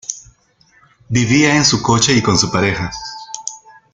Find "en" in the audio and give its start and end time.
1.55-1.63